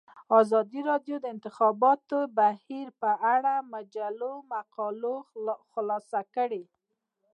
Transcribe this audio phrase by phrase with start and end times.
[0.39, 5.15] ازادي راډیو د د انتخاباتو بهیر په اړه د مجلو مقالو
[5.71, 6.63] خلاصه کړې.